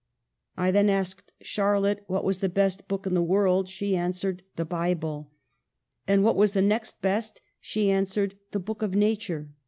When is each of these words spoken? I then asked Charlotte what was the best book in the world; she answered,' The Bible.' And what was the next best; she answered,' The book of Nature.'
I 0.57 0.71
then 0.71 0.89
asked 0.89 1.31
Charlotte 1.43 2.03
what 2.07 2.23
was 2.23 2.39
the 2.39 2.49
best 2.49 2.87
book 2.87 3.05
in 3.05 3.13
the 3.13 3.21
world; 3.21 3.69
she 3.69 3.95
answered,' 3.95 4.41
The 4.55 4.65
Bible.' 4.65 5.29
And 6.07 6.23
what 6.23 6.35
was 6.35 6.53
the 6.53 6.61
next 6.63 7.03
best; 7.03 7.39
she 7.59 7.91
answered,' 7.91 8.33
The 8.51 8.59
book 8.59 8.81
of 8.81 8.95
Nature.' 8.95 9.49